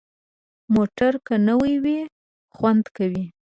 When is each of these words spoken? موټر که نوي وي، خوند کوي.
موټر 0.75 1.13
که 1.25 1.35
نوي 1.47 1.75
وي، 1.83 1.99
خوند 2.55 2.83
کوي. 2.95 3.25